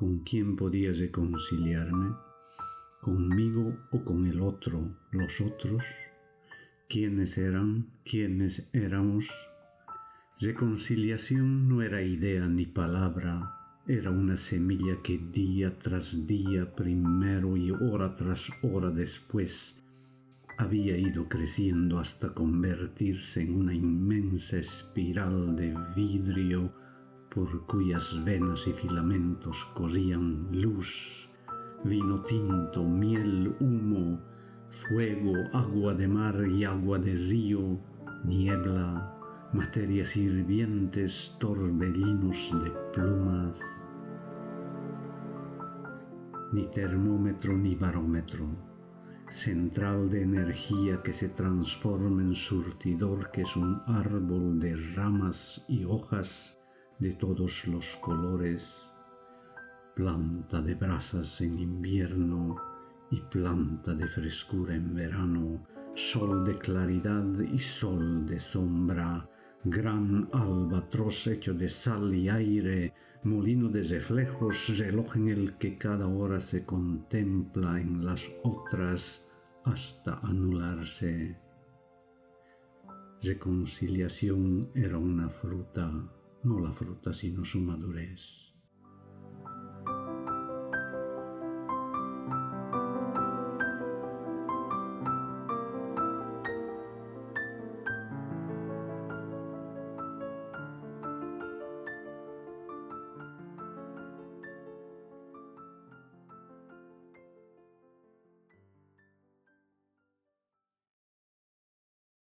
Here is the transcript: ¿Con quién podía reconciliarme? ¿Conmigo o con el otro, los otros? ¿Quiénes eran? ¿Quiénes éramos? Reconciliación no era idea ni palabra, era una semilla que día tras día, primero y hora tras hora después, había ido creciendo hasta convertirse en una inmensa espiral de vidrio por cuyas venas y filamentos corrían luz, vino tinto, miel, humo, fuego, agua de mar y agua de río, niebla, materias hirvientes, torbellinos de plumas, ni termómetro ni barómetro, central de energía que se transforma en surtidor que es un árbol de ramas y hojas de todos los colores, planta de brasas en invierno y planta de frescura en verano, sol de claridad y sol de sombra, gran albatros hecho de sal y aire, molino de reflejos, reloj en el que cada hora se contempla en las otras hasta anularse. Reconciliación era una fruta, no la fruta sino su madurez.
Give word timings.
¿Con 0.00 0.20
quién 0.20 0.56
podía 0.56 0.92
reconciliarme? 0.92 2.14
¿Conmigo 3.02 3.76
o 3.90 4.02
con 4.02 4.24
el 4.26 4.40
otro, 4.40 4.96
los 5.10 5.42
otros? 5.42 5.84
¿Quiénes 6.88 7.36
eran? 7.36 7.90
¿Quiénes 8.02 8.66
éramos? 8.72 9.26
Reconciliación 10.40 11.68
no 11.68 11.82
era 11.82 12.00
idea 12.00 12.48
ni 12.48 12.64
palabra, 12.64 13.82
era 13.86 14.10
una 14.10 14.38
semilla 14.38 15.02
que 15.04 15.18
día 15.18 15.76
tras 15.76 16.26
día, 16.26 16.74
primero 16.74 17.58
y 17.58 17.70
hora 17.70 18.14
tras 18.14 18.48
hora 18.62 18.88
después, 18.88 19.84
había 20.56 20.96
ido 20.96 21.28
creciendo 21.28 21.98
hasta 21.98 22.32
convertirse 22.32 23.42
en 23.42 23.54
una 23.54 23.74
inmensa 23.74 24.56
espiral 24.56 25.54
de 25.56 25.76
vidrio 25.94 26.72
por 27.34 27.64
cuyas 27.66 28.12
venas 28.24 28.66
y 28.66 28.72
filamentos 28.72 29.64
corrían 29.74 30.48
luz, 30.50 31.28
vino 31.84 32.22
tinto, 32.22 32.84
miel, 32.84 33.54
humo, 33.60 34.20
fuego, 34.68 35.34
agua 35.52 35.94
de 35.94 36.08
mar 36.08 36.36
y 36.50 36.64
agua 36.64 36.98
de 36.98 37.14
río, 37.14 37.78
niebla, 38.24 39.16
materias 39.52 40.16
hirvientes, 40.16 41.34
torbellinos 41.38 42.36
de 42.64 42.70
plumas, 42.92 43.60
ni 46.52 46.66
termómetro 46.66 47.56
ni 47.56 47.76
barómetro, 47.76 48.46
central 49.30 50.10
de 50.10 50.22
energía 50.22 51.00
que 51.04 51.12
se 51.12 51.28
transforma 51.28 52.22
en 52.22 52.34
surtidor 52.34 53.30
que 53.30 53.42
es 53.42 53.54
un 53.54 53.80
árbol 53.86 54.58
de 54.58 54.74
ramas 54.96 55.62
y 55.68 55.84
hojas 55.84 56.59
de 57.00 57.12
todos 57.12 57.66
los 57.66 57.86
colores, 57.96 58.68
planta 59.94 60.60
de 60.60 60.74
brasas 60.74 61.40
en 61.40 61.58
invierno 61.58 62.56
y 63.10 63.20
planta 63.22 63.94
de 63.94 64.06
frescura 64.06 64.74
en 64.74 64.94
verano, 64.94 65.66
sol 65.94 66.44
de 66.44 66.58
claridad 66.58 67.26
y 67.40 67.58
sol 67.58 68.26
de 68.26 68.38
sombra, 68.38 69.28
gran 69.64 70.28
albatros 70.32 71.26
hecho 71.26 71.54
de 71.54 71.68
sal 71.68 72.14
y 72.14 72.28
aire, 72.28 72.94
molino 73.24 73.68
de 73.68 73.82
reflejos, 73.82 74.78
reloj 74.78 75.16
en 75.16 75.28
el 75.28 75.56
que 75.56 75.76
cada 75.76 76.06
hora 76.06 76.38
se 76.38 76.64
contempla 76.64 77.80
en 77.80 78.04
las 78.04 78.22
otras 78.42 79.24
hasta 79.64 80.18
anularse. 80.18 81.36
Reconciliación 83.22 84.60
era 84.74 84.96
una 84.96 85.28
fruta, 85.28 85.90
no 86.42 86.58
la 86.60 86.72
fruta 86.72 87.12
sino 87.12 87.44
su 87.44 87.60
madurez. 87.60 88.49